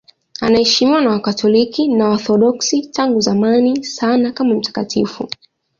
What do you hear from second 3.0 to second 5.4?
zamani sana kama mtakatifu.